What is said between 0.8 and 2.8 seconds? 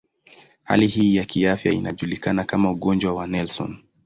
hii ya kiafya inajulikana kama